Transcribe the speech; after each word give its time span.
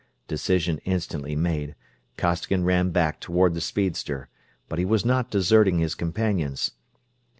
Decision 0.27 0.79
instantly 0.83 1.35
made, 1.35 1.75
Costigan 2.17 2.63
ran 2.63 2.89
back 2.89 3.19
toward 3.19 3.53
the 3.53 3.61
speedster, 3.61 4.29
but 4.67 4.79
he 4.79 4.83
was 4.83 5.05
not 5.05 5.29
deserting 5.29 5.77
his 5.77 5.93
companions. 5.93 6.71